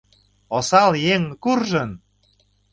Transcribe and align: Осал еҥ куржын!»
Осал 0.57 0.91
еҥ 1.13 1.23
куржын!» 1.43 1.91